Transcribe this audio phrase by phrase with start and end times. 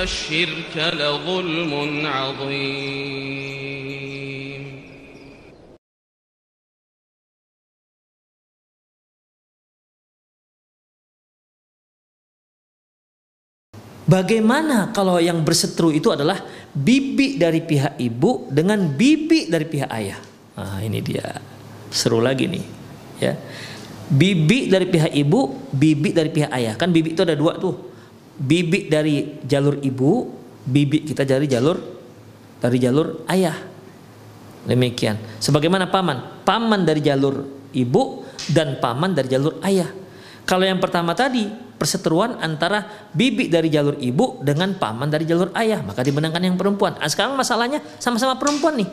[0.00, 1.72] الشرك لظلم
[2.06, 3.56] عظيم
[14.06, 16.38] Bagaimana kalau yang berseteru itu adalah
[16.70, 20.22] bibi dari pihak ibu dengan bibi dari pihak ayah?
[20.54, 21.42] Nah, ini dia.
[21.90, 22.62] Seru lagi nih,
[23.18, 23.34] ya.
[24.06, 26.78] Bibi dari pihak ibu, bibi dari pihak ayah.
[26.78, 27.89] Kan bibi itu ada dua tuh.
[28.41, 30.25] Bibi dari jalur ibu,
[30.65, 31.77] bibi kita dari jalur
[32.57, 33.57] dari jalur ayah.
[34.65, 35.17] Demikian.
[35.41, 39.89] Sebagaimana paman, paman dari jalur ibu dan paman dari jalur ayah.
[40.45, 45.81] Kalau yang pertama tadi perseteruan antara bibi dari jalur ibu dengan paman dari jalur ayah,
[45.81, 46.97] maka dimenangkan yang perempuan.
[47.01, 48.89] Nah, sekarang masalahnya sama-sama perempuan nih.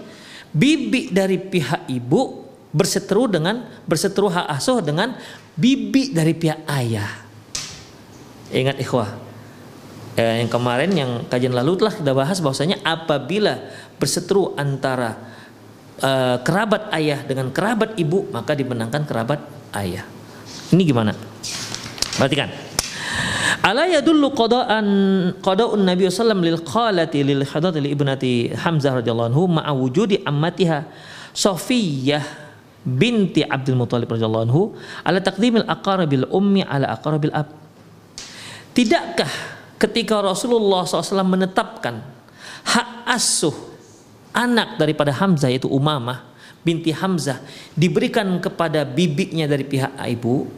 [0.48, 5.12] Bibi dari pihak ibu berseteru dengan berseteru hak asuh dengan
[5.52, 7.12] bibi dari pihak ayah.
[8.48, 9.27] Ingat ikhwah,
[10.18, 13.62] eh, yang kemarin yang kajian lalu telah kita bahas bahwasanya apabila
[14.02, 15.14] berseteru antara
[16.02, 19.40] eh, kerabat ayah dengan kerabat ibu maka dimenangkan kerabat
[19.78, 20.02] ayah.
[20.74, 21.14] Ini gimana?
[22.18, 22.50] Perhatikan.
[23.64, 24.86] Ala yadullu qada'an
[25.40, 30.84] qada'un Nabi sallallahu lil qalati lil hadati li ibnati Hamzah radhiyallahu anhu ma'a wujudi ammatiha
[31.34, 32.22] Safiyah
[32.86, 34.62] binti Abdul Muthalib radhiyallahu anhu
[35.02, 37.50] ala taqdimil aqrabil ummi ala aqrabil ab.
[38.72, 42.02] Tidakkah ketika Rasulullah SAW menetapkan
[42.66, 43.54] hak asuh
[44.34, 46.26] anak daripada Hamzah yaitu Umamah
[46.66, 47.40] binti Hamzah
[47.78, 50.50] diberikan kepada bibinya dari pihak ibu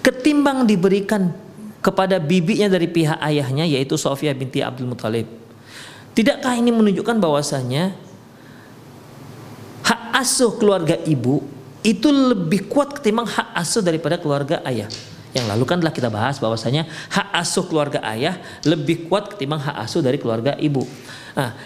[0.00, 1.34] ketimbang diberikan
[1.82, 5.26] kepada bibinya dari pihak ayahnya yaitu Sofia binti Abdul Muthalib.
[6.14, 7.90] Tidakkah ini menunjukkan bahwasanya
[9.82, 11.42] hak asuh keluarga ibu
[11.82, 14.86] itu lebih kuat ketimbang hak asuh daripada keluarga ayah?
[15.32, 18.36] Yang lalu kan telah kita bahas bahwasanya hak asuh keluarga ayah
[18.68, 20.84] lebih kuat ketimbang hak asuh dari keluarga ibu.
[21.32, 21.56] Nah,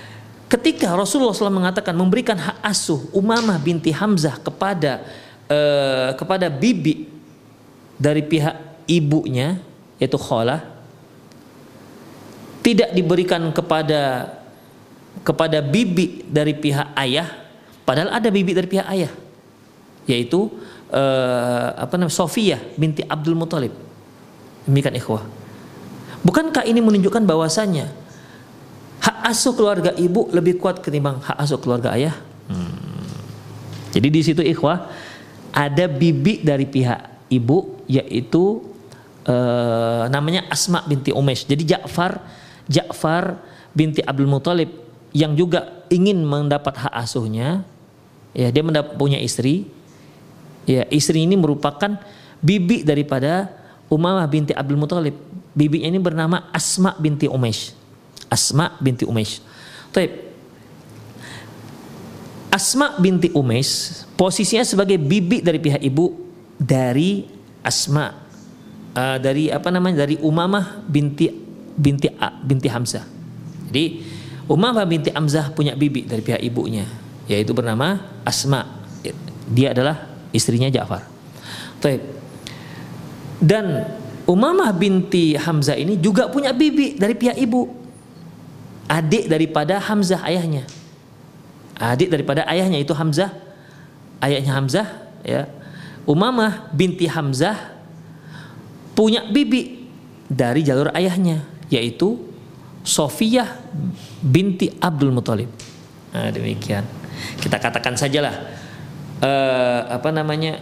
[0.47, 5.03] ketika Rasulullah SAW mengatakan memberikan hak asuh Umamah binti Hamzah kepada
[5.50, 7.10] uh, kepada bibi
[7.99, 9.59] dari pihak ibunya
[9.98, 10.62] yaitu kholah
[12.62, 14.31] tidak diberikan kepada
[15.27, 17.27] kepada bibi dari pihak ayah
[17.83, 19.12] padahal ada bibi dari pihak ayah
[20.06, 20.53] yaitu
[20.93, 23.73] uh, apa namanya Sofia binti Abdul Muthalib
[24.67, 25.25] demikian ikhwah
[26.23, 27.91] bukankah ini menunjukkan bahwasanya
[29.03, 32.17] hak asuh keluarga ibu lebih kuat ketimbang hak asuh keluarga ayah
[32.51, 33.95] hmm.
[33.95, 34.91] jadi di situ ikhwah
[35.57, 38.61] ada bibi dari pihak ibu yaitu
[39.27, 41.47] uh, namanya Asma binti Umesh.
[41.47, 42.23] Jadi Ja'far
[42.67, 43.39] Ja'far
[43.75, 44.71] binti Abdul Muthalib
[45.17, 47.65] yang juga ingin mendapat hak asuhnya,
[48.37, 49.71] ya dia mendapat punya istri.
[50.66, 51.97] Ya, istri ini merupakan
[52.43, 53.49] bibi daripada
[53.87, 55.15] Umamah binti Abdul Muthalib.
[55.54, 57.71] Bibinya ini bernama Asma binti Umesh.
[58.27, 59.38] Asma binti Umesh.
[59.94, 60.27] Taib.
[62.50, 66.09] Asma binti Umesh posisinya sebagai bibi dari pihak ibu
[66.56, 67.28] dari
[67.60, 68.16] Asma
[68.97, 71.28] uh, dari apa namanya dari Umamah binti
[71.77, 72.09] binti
[72.43, 73.04] binti Hamzah.
[73.71, 74.03] Jadi
[74.48, 76.88] Umamah binti Hamzah punya bibi dari pihak ibunya
[77.28, 78.65] yaitu bernama Asma.
[79.47, 81.09] Dia adalah istrinya Ja'far.
[81.81, 82.05] Taib.
[83.41, 83.89] Dan
[84.27, 87.71] Umamah binti Hamzah ini juga punya bibi dari pihak ibu.
[88.91, 90.67] Adik daripada Hamzah ayahnya.
[91.79, 93.31] Adik daripada ayahnya itu Hamzah.
[94.19, 94.87] Ayahnya Hamzah
[95.23, 95.47] ya
[96.07, 97.75] Umamah binti Hamzah
[98.95, 99.91] punya bibi
[100.31, 102.19] dari jalur ayahnya yaitu
[102.87, 103.51] Sofiyah
[104.23, 105.51] binti Abdul Muthalib.
[106.15, 106.87] Nah, demikian.
[107.43, 108.33] Kita katakan sajalah
[109.22, 110.60] uh, apa namanya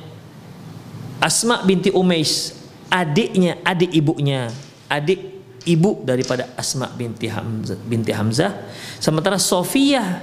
[1.22, 2.54] Asma binti Umais
[2.92, 4.52] adiknya adik ibunya
[4.90, 5.20] adik
[5.64, 8.52] ibu daripada Asma binti Hamzah binti Hamzah
[9.00, 10.20] sementara Sofiyah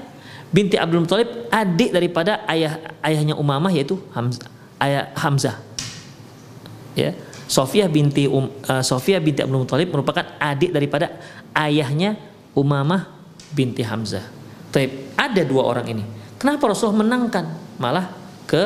[0.53, 5.55] binti Abdul Muthalib adik daripada ayah ayahnya Umamah yaitu Hamzah ayah Hamzah.
[6.97, 7.13] Ya.
[7.45, 11.21] Sofia binti um, uh, Sofia binti Abdul Muthalib merupakan adik daripada
[11.53, 12.17] ayahnya
[12.57, 13.11] Umamah
[13.53, 14.25] binti Hamzah.
[14.71, 16.03] Tapi ada dua orang ini.
[16.39, 17.45] Kenapa Rasulullah menangkan
[17.77, 18.20] malah
[18.51, 18.63] ke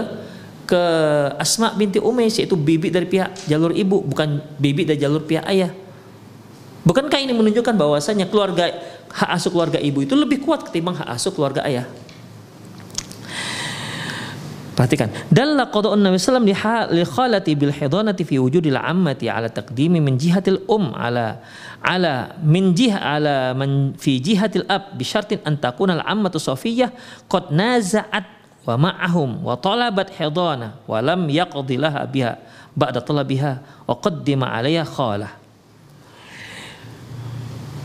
[0.65, 0.81] ke
[1.37, 5.69] Asma binti Umais yaitu bibi dari pihak jalur ibu bukan bibi dari jalur pihak ayah.
[6.85, 8.69] Bukankah ini menunjukkan bahwasanya keluarga
[9.13, 11.85] hak asuh keluarga ibu itu lebih kuat ketimbang hak asuh keluarga ayah?
[14.75, 15.07] Perhatikan.
[15.31, 16.51] Dalla qada'un Nabi sallam li
[17.07, 21.39] khalati bil hidanati fi wujudil ammati ala taqdimi min jihatil um ala
[21.79, 26.91] ala min jih ala man fi jihatil ab bi syartin an takuna al ammatu safiyah
[27.31, 28.34] qad naza'at
[28.65, 32.41] wa ma'ahum wa talabat hidana wa lam yaqdi laha biha
[32.73, 35.31] ba'da talabiha wa qaddima 'alayha khalah.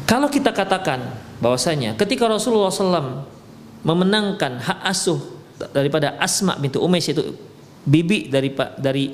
[0.09, 1.07] Kalau kita katakan
[1.39, 3.23] bahwasanya ketika Rasulullah SAW
[3.87, 5.21] memenangkan hak asuh
[5.71, 7.23] daripada Asma binti Umais itu
[7.87, 8.51] bibi dari
[8.81, 9.05] dari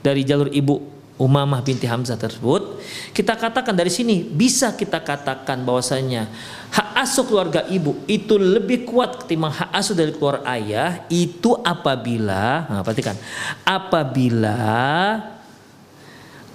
[0.00, 2.80] dari jalur ibu Umamah binti Hamzah tersebut
[3.12, 6.32] kita katakan dari sini bisa kita katakan bahwasanya
[6.72, 12.64] hak asuh keluarga ibu itu lebih kuat ketimbang hak asuh dari keluarga ayah itu apabila
[12.72, 13.20] nah, perhatikan
[13.68, 14.56] apabila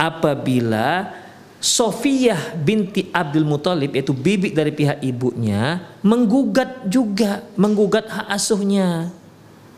[0.01, 1.13] apabila
[1.61, 9.13] Sofiyah binti Abdul Muthalib yaitu bibi dari pihak ibunya menggugat juga menggugat hak asuhnya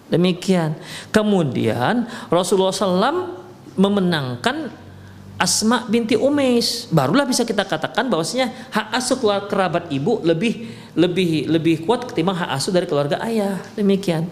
[0.07, 0.79] Demikian.
[1.11, 3.46] Kemudian Rasulullah SAW
[3.77, 4.73] memenangkan
[5.37, 6.89] Asma binti Umais.
[6.89, 10.65] Barulah bisa kita katakan bahwasanya hak asuh kerabat ibu lebih
[10.97, 13.61] lebih lebih kuat ketimbang hak asuh dari keluarga ayah.
[13.77, 14.25] Demikian.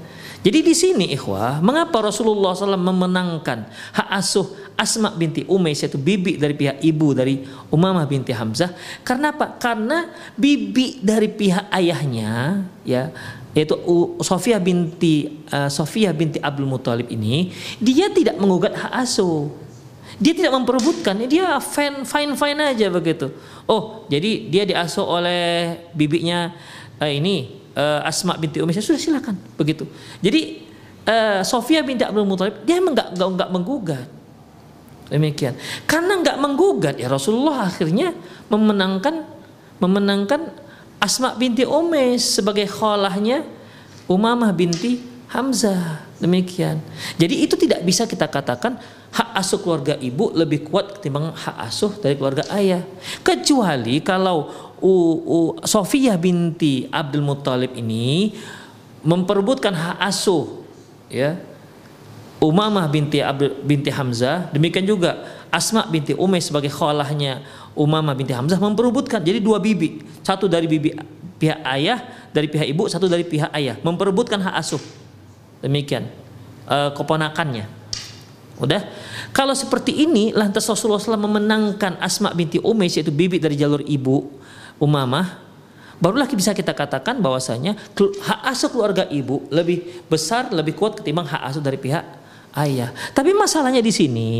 [0.45, 3.65] Jadi di sini ikhwah, mengapa Rasulullah SAW memenangkan
[3.97, 4.45] hak asuh
[4.77, 7.41] Asma binti Umais yaitu bibi dari pihak ibu dari
[7.73, 8.73] Umamah binti Hamzah?
[9.01, 9.57] Karena apa?
[9.57, 10.05] Karena
[10.37, 13.09] bibi dari pihak ayahnya ya
[13.55, 13.73] yaitu
[14.19, 19.47] Sofia binti uh, Sofia binti Abdul Muthalib ini dia tidak menggugat hak asuh.
[20.15, 23.31] Dia tidak memperebutkan dia fine fine fine aja begitu.
[23.63, 26.51] Oh jadi dia diasuh oleh bibinya
[26.99, 28.83] uh, ini uh, Asma binti Umayyah.
[28.83, 29.39] Sudah silakan.
[29.55, 29.87] Begitu.
[30.19, 30.67] Jadi
[31.07, 34.07] uh, Sofia binti Abdul Muthalib dia enggak enggak, enggak menggugat.
[35.07, 35.55] Demikian.
[35.87, 38.11] Karena enggak menggugat ya Rasulullah akhirnya
[38.51, 39.23] memenangkan
[39.79, 40.64] memenangkan
[40.97, 43.45] Asma binti Umais sebagai khalahnya
[44.05, 46.05] Umamah binti Hamzah.
[46.15, 46.79] Demikian.
[47.19, 48.79] Jadi itu tidak bisa kita katakan
[49.11, 52.87] hak asuh keluarga ibu lebih kuat ketimbang hak asuh dari keluarga ayah.
[53.19, 54.47] Kecuali kalau
[55.59, 58.31] Sofiyah binti Abdul Muthalib ini
[59.03, 60.63] memperebutkan hak asuh
[61.11, 61.35] ya
[62.39, 67.41] Umamah binti Abdul, binti Hamzah, demikian juga Asma binti Umais sebagai khalahnya
[67.75, 69.19] Umamah binti Hamzah memperebutkan.
[69.19, 70.01] Jadi dua bibi.
[70.23, 70.95] Satu dari bibi
[71.35, 71.99] pihak ayah
[72.31, 73.75] dari pihak ibu satu dari pihak ayah.
[73.83, 74.81] Memperebutkan hak asuh.
[75.59, 76.07] Demikian
[76.65, 77.67] e, keponakannya.
[78.55, 78.87] Udah?
[79.35, 84.31] Kalau seperti ini lantas Rasulullah SAW memenangkan Asma binti Umais yaitu bibi dari jalur ibu
[84.79, 85.43] Umamah
[85.99, 91.41] barulah bisa kita katakan bahwasanya hak asuh keluarga ibu lebih besar lebih kuat ketimbang hak
[91.51, 92.03] asuh dari pihak
[92.55, 92.91] ayah.
[93.11, 94.31] Tapi masalahnya di sini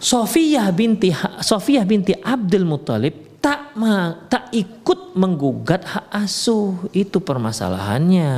[0.00, 1.12] Sofiyah binti
[1.44, 6.76] Sofiyah binti Abdul Muthalib tak ma, tak ikut menggugat hak asuh.
[6.92, 8.32] Itu permasalahannya.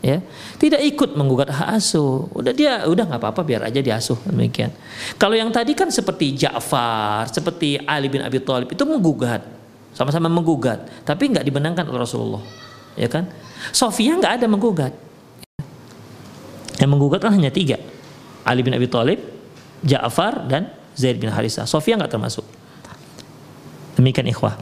[0.00, 0.22] Ya.
[0.58, 2.30] Tidak ikut menggugat hak asuh.
[2.30, 4.14] Udah dia udah nggak apa-apa biar aja diasuh.
[4.30, 4.70] Demikian.
[5.18, 9.42] Kalau yang tadi kan seperti Ja'far seperti Ali bin Abi Thalib itu menggugat.
[9.90, 10.86] Sama-sama menggugat.
[11.02, 12.42] Tapi nggak dibenangkan oleh Rasulullah.
[12.94, 13.26] Ya kan?
[13.74, 14.94] Sofia nggak ada menggugat.
[16.78, 17.82] Yang menggugat kan hanya tiga.
[18.46, 19.35] Ali bin Abi Thalib
[19.84, 21.68] Ja'far dan Zaid bin Harisa.
[21.68, 22.44] Sofia nggak termasuk.
[23.96, 24.56] Demikian ikhwah.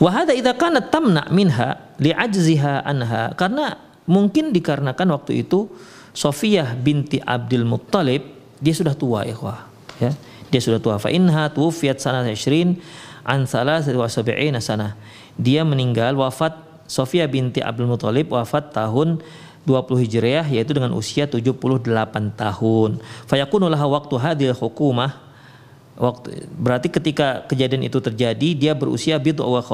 [0.00, 5.68] Wahada idza kana tamna minha li'ajziha anha karena mungkin dikarenakan waktu itu
[6.16, 8.24] Sofiyah binti Abdul Muttalib
[8.60, 9.68] dia sudah tua ikhwah
[10.00, 10.12] ya
[10.48, 12.78] dia sudah tua fa inha tuwfiyat sana 20
[13.26, 14.94] an wa sab'ina sana
[15.36, 16.56] dia meninggal wafat
[16.86, 19.18] Sofiyah binti Abdul Muttalib wafat tahun
[19.66, 21.82] 20 Hijriah yaitu dengan usia 78
[22.38, 22.90] tahun.
[23.26, 25.26] Fayakunulah waktu hadil hukumah
[25.96, 29.64] waktu berarti ketika kejadian itu terjadi dia berusia bid'u wa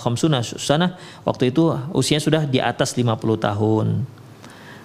[0.00, 3.86] khamsuna sana waktu itu usianya sudah di atas 50 tahun.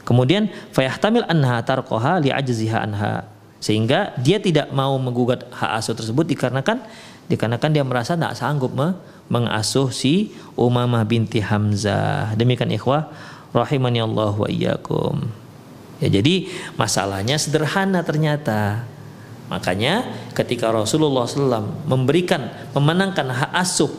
[0.03, 3.25] Kemudian fayahtamil anha tarqaha li ajziha anha
[3.59, 6.79] sehingga dia tidak mau menggugat hak asuh tersebut dikarenakan
[7.27, 8.73] dikarenakan dia merasa tidak sanggup
[9.29, 12.33] mengasuh si Umamah binti Hamzah.
[12.33, 13.13] Demikian ikhwah
[13.53, 15.29] rahimani Allah wa iyyakum.
[15.99, 16.47] Ya jadi
[16.79, 18.87] masalahnya sederhana ternyata.
[19.49, 20.05] Makanya
[20.37, 23.89] ketika Rasulullah SAW memberikan memenangkan hak asuh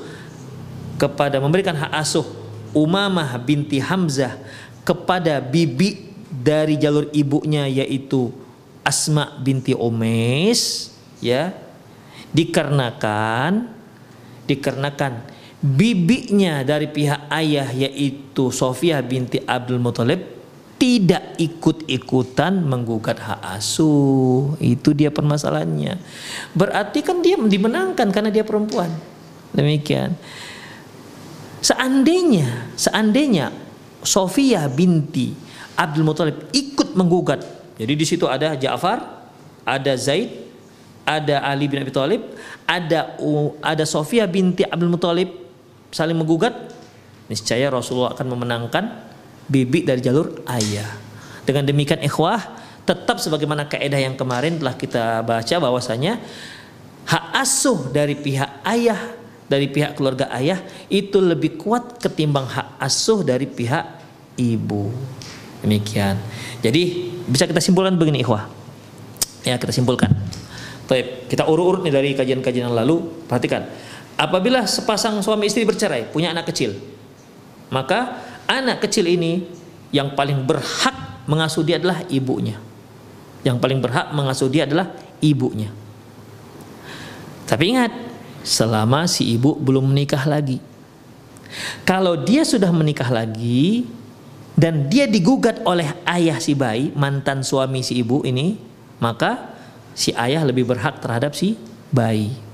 [0.94, 2.22] kepada memberikan hak asuh
[2.70, 4.38] Umamah binti Hamzah
[4.86, 8.30] kepada bibi dari jalur ibunya yaitu
[8.86, 11.50] Asma binti Umais ya
[12.30, 13.66] dikarenakan
[14.46, 15.26] dikarenakan
[15.60, 20.40] bibinya dari pihak ayah yaitu Sofia binti Abdul Muthalib
[20.80, 24.56] tidak ikut-ikutan menggugat hak asuh.
[24.56, 26.00] Itu dia permasalahannya.
[26.56, 28.88] Berarti kan dia dimenangkan karena dia perempuan.
[29.52, 30.16] Demikian.
[31.60, 33.52] Seandainya, seandainya
[34.00, 35.36] Sofia binti
[35.76, 37.44] Abdul Muthalib ikut menggugat.
[37.76, 39.28] Jadi di situ ada Ja'far,
[39.68, 40.32] ada Zaid,
[41.04, 42.24] ada Ali bin Abi Thalib,
[42.64, 43.20] ada
[43.60, 45.49] ada Sofia binti Abdul Muthalib
[45.90, 46.54] saling menggugat,
[47.30, 48.84] niscaya Rasulullah akan memenangkan
[49.46, 50.88] bibi dari jalur ayah.
[51.46, 52.38] Dengan demikian ikhwah,
[52.86, 56.22] tetap sebagaimana kaidah yang kemarin telah kita baca bahwasanya
[57.06, 59.20] hak asuh dari pihak ayah
[59.50, 63.82] dari pihak keluarga ayah itu lebih kuat ketimbang hak asuh dari pihak
[64.38, 64.94] ibu.
[65.60, 66.16] Demikian.
[66.62, 68.46] Jadi bisa kita simpulkan begini ikhwah.
[69.42, 70.14] Ya, kita simpulkan.
[70.86, 73.26] Baik, kita urut-urut nih dari kajian-kajian yang lalu.
[73.26, 73.66] Perhatikan.
[74.20, 76.76] Apabila sepasang suami istri bercerai, punya anak kecil,
[77.72, 79.48] maka anak kecil ini
[79.96, 82.60] yang paling berhak mengasuh dia adalah ibunya.
[83.40, 84.92] Yang paling berhak mengasuh dia adalah
[85.24, 85.72] ibunya.
[87.48, 87.88] Tapi ingat,
[88.44, 90.60] selama si ibu belum menikah lagi.
[91.88, 93.88] Kalau dia sudah menikah lagi
[94.52, 98.60] dan dia digugat oleh ayah si bayi, mantan suami si ibu ini,
[99.00, 99.56] maka
[99.96, 101.56] si ayah lebih berhak terhadap si
[101.88, 102.49] bayi.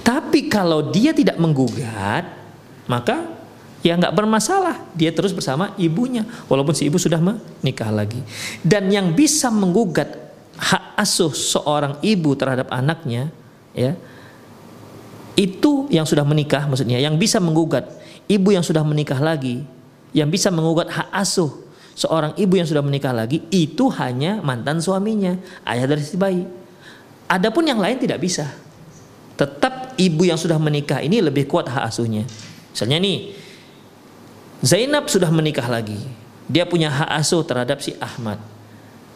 [0.00, 2.26] Tapi kalau dia tidak menggugat,
[2.88, 3.26] maka
[3.80, 4.82] ya nggak bermasalah.
[4.96, 8.20] Dia terus bersama ibunya, walaupun si ibu sudah menikah lagi.
[8.60, 10.12] Dan yang bisa menggugat
[10.56, 13.28] hak asuh seorang ibu terhadap anaknya,
[13.76, 13.92] ya
[15.36, 17.84] itu yang sudah menikah maksudnya yang bisa menggugat
[18.26, 19.62] ibu yang sudah menikah lagi
[20.16, 21.52] yang bisa menggugat hak asuh
[21.92, 25.36] seorang ibu yang sudah menikah lagi itu hanya mantan suaminya
[25.68, 26.48] ayah dari si bayi
[27.28, 28.48] adapun yang lain tidak bisa
[29.36, 32.24] tetap ibu yang sudah menikah ini lebih kuat hak asuhnya.
[32.72, 33.18] Misalnya nih
[34.64, 36.00] Zainab sudah menikah lagi.
[36.48, 38.40] Dia punya hak asuh terhadap si Ahmad.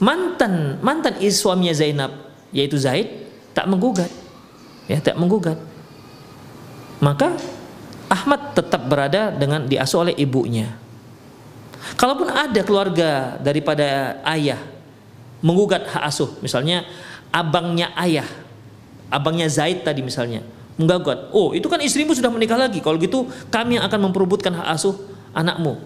[0.01, 2.13] Mantan mantan suaminya Zainab
[2.53, 3.09] yaitu Zaid
[3.57, 4.13] tak menggugat.
[4.87, 5.57] Ya tak menggugat.
[7.01, 7.33] Maka
[8.11, 10.77] Ahmad tetap berada dengan diasuh oleh ibunya.
[11.97, 14.61] Kalaupun ada keluarga daripada ayah
[15.41, 16.85] menggugat hak asuh, misalnya
[17.33, 18.27] abangnya ayah,
[19.11, 20.41] abangnya Zaid tadi misalnya,
[20.81, 24.69] menggugat, oh itu kan istrimu sudah menikah lagi, kalau gitu kami yang akan memperebutkan hak
[24.73, 24.97] asuh
[25.37, 25.77] anakmu.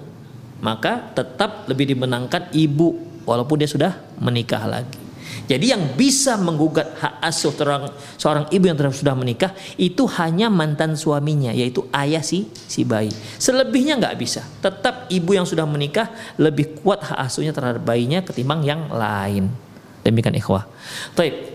[0.63, 2.97] Maka tetap lebih dimenangkan ibu
[3.29, 5.05] walaupun dia sudah menikah lagi.
[5.45, 10.97] Jadi yang bisa menggugat hak asuh seorang, seorang ibu yang sudah menikah itu hanya mantan
[10.97, 13.13] suaminya yaitu ayah si si bayi.
[13.37, 14.41] Selebihnya nggak bisa.
[14.65, 16.09] Tetap ibu yang sudah menikah
[16.41, 19.53] lebih kuat hak asuhnya terhadap bayinya ketimbang yang lain.
[20.01, 20.65] Demikian ikhwah.
[21.13, 21.54] Baik.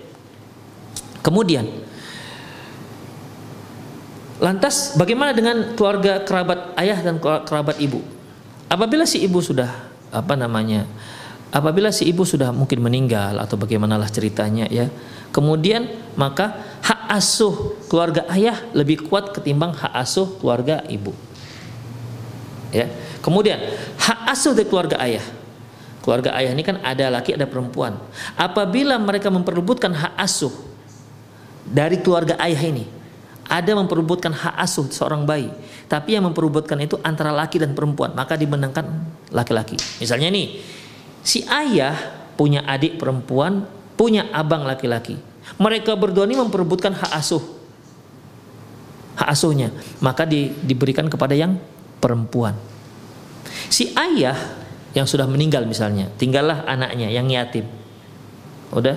[1.19, 1.67] Kemudian
[4.39, 7.99] Lantas bagaimana dengan keluarga kerabat ayah dan kerabat ibu?
[8.71, 9.67] Apabila si ibu sudah
[10.09, 10.87] apa namanya
[11.51, 14.89] apabila si ibu sudah mungkin meninggal atau bagaimanalah ceritanya ya
[15.29, 15.85] kemudian
[16.17, 21.11] maka hak asuh keluarga ayah lebih kuat ketimbang hak asuh keluarga ibu.
[22.71, 22.87] Ya
[23.19, 23.59] kemudian
[23.99, 25.25] hak asuh dari keluarga ayah.
[25.99, 27.99] Keluarga ayah ini kan ada laki ada perempuan.
[28.39, 30.68] Apabila mereka memperebutkan hak asuh
[31.69, 32.85] dari keluarga ayah ini
[33.49, 35.49] ada memperebutkan hak asuh seorang bayi
[35.89, 38.85] tapi yang memperebutkan itu antara laki dan perempuan maka dimenangkan
[39.29, 40.61] laki-laki misalnya nih
[41.23, 43.67] si ayah punya adik perempuan,
[43.99, 45.19] punya abang laki-laki.
[45.59, 47.43] Mereka berdua ini memperebutkan hak asuh.
[49.19, 51.59] Hak asuhnya, maka di, diberikan kepada yang
[51.99, 52.55] perempuan.
[53.67, 54.39] Si ayah
[54.95, 57.67] yang sudah meninggal misalnya, tinggallah anaknya yang yatim.
[58.71, 58.95] Udah,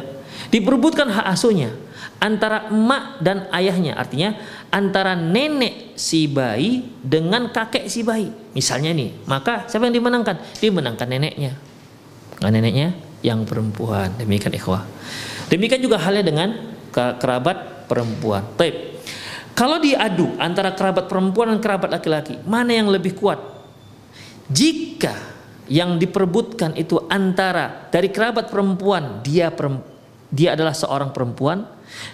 [0.54, 1.74] diperebutkan hak asuhnya
[2.22, 4.36] antara emak dan ayahnya, artinya
[4.70, 8.30] antara nenek si bayi dengan kakek si bayi.
[8.52, 10.38] Misalnya nih, maka siapa yang dimenangkan?
[10.60, 11.72] Dimenangkan neneknya
[12.50, 14.82] neneknya yang perempuan demikian ikhwah
[15.46, 16.48] demikian juga halnya dengan
[16.90, 18.98] kerabat perempuan Taib.
[19.54, 23.38] kalau diadu antara kerabat perempuan dan kerabat laki-laki mana yang lebih kuat
[24.50, 25.14] jika
[25.70, 29.52] yang diperebutkan itu antara dari kerabat perempuan dia
[30.32, 31.62] dia adalah seorang perempuan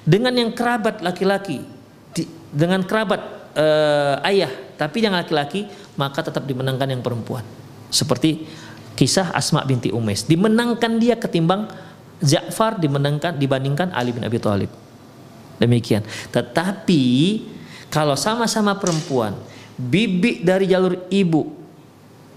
[0.02, 1.62] dengan yang kerabat laki-laki
[2.50, 3.20] dengan kerabat
[3.54, 5.68] uh, ayah tapi yang laki-laki
[5.98, 7.44] maka tetap dimenangkan yang perempuan
[7.88, 8.46] seperti
[8.98, 10.26] kisah Asma binti Umais.
[10.26, 11.70] Dimenangkan dia ketimbang
[12.18, 14.70] Ja'far dimenangkan dibandingkan Ali bin Abi Thalib.
[15.62, 16.02] Demikian.
[16.34, 17.02] Tetapi
[17.94, 19.38] kalau sama-sama perempuan,
[19.78, 21.54] bibi dari jalur ibu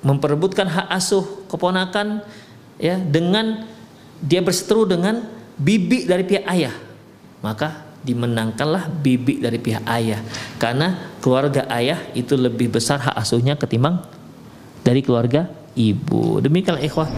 [0.05, 2.21] memperebutkan hak asuh keponakan
[2.77, 3.65] ya dengan
[4.21, 5.25] dia berseteru dengan
[5.57, 6.73] bibi dari pihak ayah,
[7.41, 10.21] maka dimenangkanlah bibi dari pihak ayah
[10.57, 14.01] karena keluarga ayah itu lebih besar hak asuhnya ketimbang
[14.81, 15.45] dari keluarga
[15.77, 16.41] ibu.
[16.41, 17.09] Demikian ikhwah.